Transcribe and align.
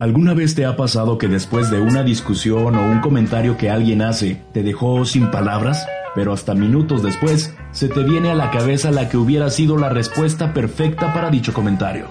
¿Alguna 0.00 0.32
vez 0.32 0.54
te 0.54 0.64
ha 0.64 0.76
pasado 0.76 1.18
que 1.18 1.28
después 1.28 1.70
de 1.70 1.78
una 1.78 2.02
discusión 2.02 2.74
o 2.74 2.90
un 2.90 3.00
comentario 3.00 3.58
que 3.58 3.68
alguien 3.68 4.00
hace 4.00 4.40
te 4.54 4.62
dejó 4.62 5.04
sin 5.04 5.30
palabras? 5.30 5.86
Pero 6.14 6.32
hasta 6.32 6.54
minutos 6.54 7.02
después 7.02 7.54
se 7.72 7.88
te 7.88 8.02
viene 8.02 8.30
a 8.30 8.34
la 8.34 8.50
cabeza 8.50 8.90
la 8.92 9.10
que 9.10 9.18
hubiera 9.18 9.50
sido 9.50 9.76
la 9.76 9.90
respuesta 9.90 10.54
perfecta 10.54 11.12
para 11.12 11.28
dicho 11.28 11.52
comentario. 11.52 12.06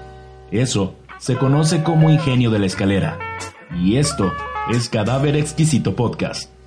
Eso 0.52 0.94
se 1.18 1.36
conoce 1.36 1.82
como 1.82 2.12
ingenio 2.12 2.52
de 2.52 2.60
la 2.60 2.68
escalera. 2.68 3.18
Y 3.76 3.96
esto 3.96 4.32
es 4.71 4.88
Cadáver 4.88 5.35
Exquisito 5.35 5.96
Podcast. 5.96 6.59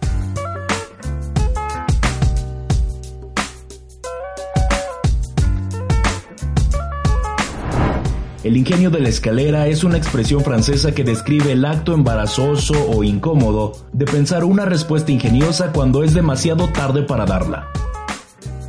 El 8.45 8.57
ingenio 8.57 8.91
de 8.91 8.99
la 8.99 9.09
escalera 9.09 9.69
es 9.69 9.85
una 9.85 9.99
expresión 9.99 10.43
francesa 10.43 10.93
que 10.93 11.05
describe 11.05 11.53
el 11.53 11.65
acto 11.65 11.95
embarazoso 11.95 12.75
o 12.91 13.05
incómodo 13.05 13.73
de 13.93 14.05
pensar 14.05 14.43
una 14.43 14.65
respuesta 14.65 15.13
ingeniosa 15.13 15.71
cuando 15.71 16.03
es 16.03 16.13
demasiado 16.13 16.67
tarde 16.69 17.05
para 17.05 17.25
darla. 17.25 17.69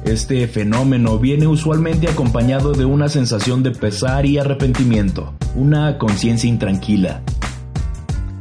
Este 0.05 0.47
fenómeno 0.47 1.17
viene 1.17 1.47
usualmente 1.47 2.07
acompañado 2.07 2.73
de 2.73 2.85
una 2.85 3.09
sensación 3.09 3.63
de 3.63 3.71
pesar 3.71 4.27
y 4.27 4.37
arrepentimiento, 4.37 5.33
una 5.55 5.97
conciencia 5.97 6.47
intranquila. 6.47 7.23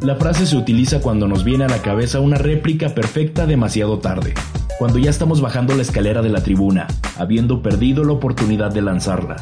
La 0.02 0.16
frase 0.16 0.44
se 0.46 0.58
utiliza 0.58 1.00
cuando 1.00 1.28
nos 1.28 1.44
viene 1.44 1.64
a 1.64 1.68
la 1.68 1.80
cabeza 1.80 2.20
una 2.20 2.36
réplica 2.36 2.90
perfecta 2.90 3.46
demasiado 3.46 4.00
tarde, 4.00 4.34
cuando 4.78 4.98
ya 4.98 5.08
estamos 5.08 5.40
bajando 5.40 5.74
la 5.74 5.82
escalera 5.82 6.20
de 6.20 6.28
la 6.28 6.42
tribuna, 6.42 6.88
habiendo 7.16 7.62
perdido 7.62 8.04
la 8.04 8.12
oportunidad 8.12 8.70
de 8.70 8.82
lanzarla. 8.82 9.36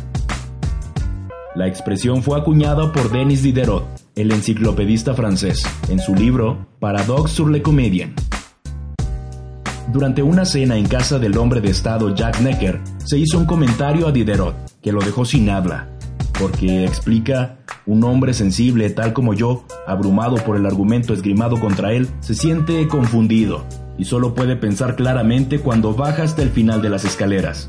La 1.57 1.67
expresión 1.67 2.23
fue 2.23 2.39
acuñada 2.39 2.93
por 2.93 3.11
Denis 3.11 3.43
Diderot, 3.43 3.85
el 4.15 4.31
enciclopedista 4.31 5.15
francés, 5.15 5.65
en 5.89 5.99
su 5.99 6.15
libro 6.15 6.69
Paradoxe 6.79 7.35
sur 7.35 7.51
le 7.51 7.61
comédien. 7.61 8.15
Durante 9.93 10.23
una 10.23 10.45
cena 10.45 10.77
en 10.77 10.87
casa 10.87 11.19
del 11.19 11.37
hombre 11.37 11.61
de 11.61 11.71
Estado 11.71 12.15
Jack 12.15 12.41
Necker, 12.41 12.81
se 13.05 13.19
hizo 13.19 13.37
un 13.37 13.47
comentario 13.47 14.07
a 14.07 14.13
Diderot 14.13 14.55
que 14.81 14.93
lo 14.93 15.01
dejó 15.01 15.25
sin 15.25 15.51
habla, 15.51 15.89
porque 16.39 16.85
explica, 16.85 17.59
un 17.85 18.05
hombre 18.05 18.33
sensible 18.33 18.89
tal 18.91 19.13
como 19.13 19.35
yo, 19.35 19.65
abrumado 19.89 20.37
por 20.37 20.57
el 20.57 20.67
argumento 20.67 21.13
esgrimado 21.13 21.59
contra 21.59 21.93
él, 21.93 22.09
se 22.21 22.35
siente 22.37 22.87
confundido 22.87 23.65
y 23.99 24.05
solo 24.05 24.37
puede 24.37 24.55
pensar 24.55 24.95
claramente 24.95 25.59
cuando 25.59 25.95
baja 25.95 26.23
hasta 26.23 26.43
el 26.43 26.51
final 26.51 26.81
de 26.81 26.91
las 26.91 27.05
escaleras. 27.05 27.69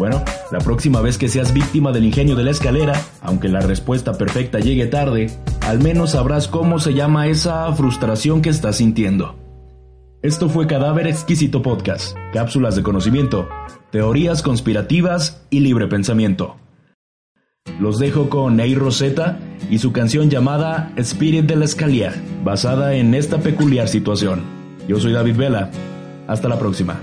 Bueno, 0.00 0.24
la 0.50 0.60
próxima 0.60 1.02
vez 1.02 1.18
que 1.18 1.28
seas 1.28 1.52
víctima 1.52 1.92
del 1.92 2.06
ingenio 2.06 2.34
de 2.34 2.42
la 2.42 2.52
escalera, 2.52 2.98
aunque 3.20 3.50
la 3.50 3.60
respuesta 3.60 4.14
perfecta 4.14 4.58
llegue 4.58 4.86
tarde, 4.86 5.30
al 5.60 5.82
menos 5.82 6.12
sabrás 6.12 6.48
cómo 6.48 6.78
se 6.78 6.94
llama 6.94 7.26
esa 7.26 7.70
frustración 7.74 8.40
que 8.40 8.48
estás 8.48 8.76
sintiendo. 8.76 9.38
Esto 10.22 10.48
fue 10.48 10.66
Cadáver 10.66 11.06
Exquisito 11.06 11.60
Podcast, 11.60 12.16
cápsulas 12.32 12.76
de 12.76 12.82
conocimiento, 12.82 13.46
teorías 13.90 14.40
conspirativas 14.40 15.42
y 15.50 15.60
libre 15.60 15.86
pensamiento. 15.86 16.56
Los 17.78 17.98
dejo 17.98 18.30
con 18.30 18.56
Ney 18.56 18.74
Rosetta 18.74 19.38
y 19.68 19.80
su 19.80 19.92
canción 19.92 20.30
llamada 20.30 20.92
Spirit 20.96 21.44
de 21.44 21.56
la 21.56 21.66
Escalera, 21.66 22.14
basada 22.42 22.94
en 22.94 23.12
esta 23.14 23.40
peculiar 23.40 23.86
situación. 23.86 24.44
Yo 24.88 24.98
soy 24.98 25.12
David 25.12 25.36
Vela. 25.36 25.70
Hasta 26.26 26.48
la 26.48 26.58
próxima. 26.58 27.02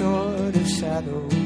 short 0.00 0.56
of 0.56 0.66
shadows 0.66 1.39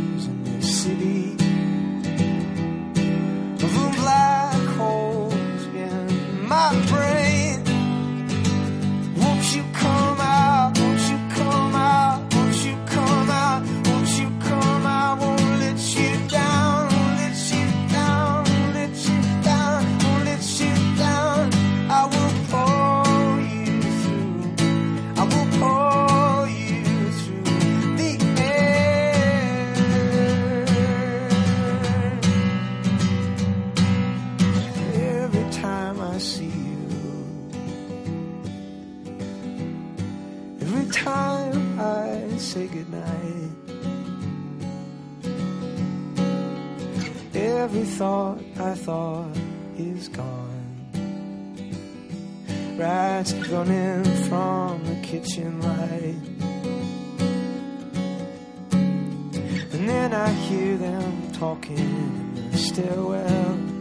say 42.55 42.69
goodnight, 42.69 43.51
every 47.35 47.83
thought 47.83 48.39
I 48.61 48.75
thought 48.75 49.37
is 49.77 50.07
gone. 50.07 50.87
Rats 52.79 53.33
running 53.49 54.05
from 54.29 54.85
the 54.85 54.95
kitchen 55.03 55.61
light. 55.63 56.23
And 59.73 59.89
then 59.89 60.15
I 60.15 60.31
hear 60.31 60.77
them 60.77 61.33
talking 61.33 61.77
in 61.77 62.51
the 62.53 62.59
stairwell. 62.59 63.74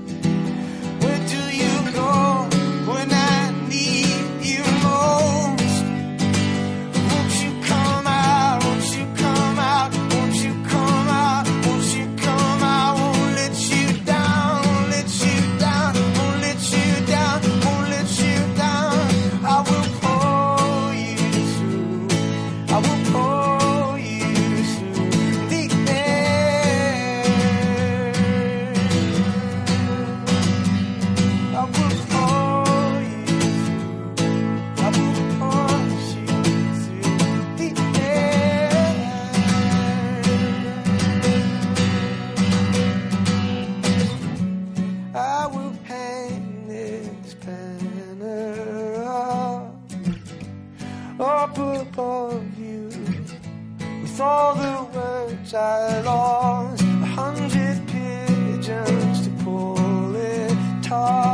Up 51.43 51.57
above 51.57 52.57
you. 52.57 52.87
With 54.01 54.19
all 54.21 54.55
the 54.55 54.97
words 54.97 55.53
I 55.53 56.01
lost, 56.01 56.81
a 56.81 57.05
hundred 57.19 57.85
pigeons 57.87 59.27
to 59.27 59.43
pull 59.43 60.15
it 60.15 60.55
tight. 60.81 61.32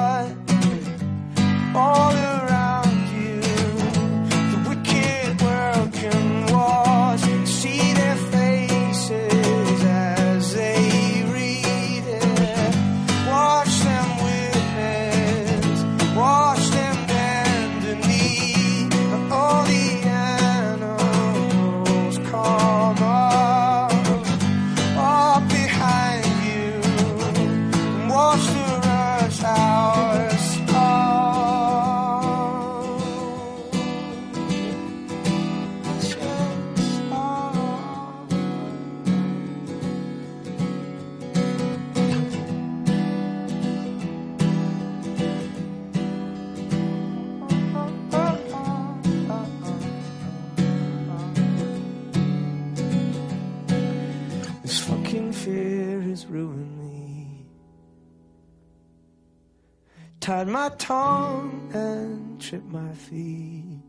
Tied 60.29 60.47
my 60.47 60.69
tongue 60.77 61.71
and 61.73 62.39
tripped 62.39 62.71
my 62.71 62.93
feet. 62.93 63.81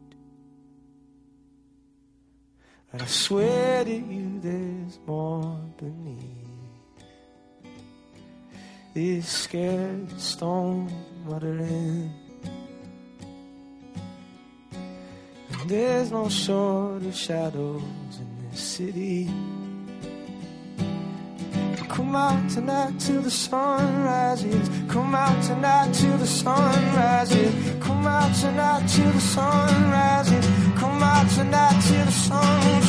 But 2.91 3.03
I 3.03 3.05
swear 3.05 3.85
to 3.85 3.91
you, 3.91 4.41
there's 4.41 4.99
more 5.07 5.61
beneath. 5.77 6.25
This 8.95 9.29
scared 9.29 10.19
stone 10.19 10.91
muttering. 11.27 12.11
And 15.51 15.69
there's 15.69 16.11
no 16.11 16.31
short 16.31 17.03
of 17.03 17.15
shadows 17.15 17.83
in 18.19 18.49
this 18.51 18.61
city. 18.61 19.27
Come 21.87 22.17
out 22.17 22.49
tonight 22.49 22.99
till 22.99 23.21
the 23.21 23.31
sun 23.31 24.05
rises. 24.05 24.70
Sun 26.31 26.95
rises. 26.95 27.53
Come 27.81 28.07
out 28.07 28.33
tonight 28.35 28.87
till 28.89 29.11
the 29.11 29.21
sun 29.21 29.91
rises. 29.91 30.47
Come 30.79 31.03
out 31.03 31.29
tonight 31.31 31.79
till 31.87 32.05
the 32.05 32.13
sun. 32.13 32.80